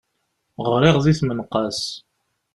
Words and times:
Γriɣ 0.69 0.95
di 1.03 1.13
tmenqas. 1.19 1.81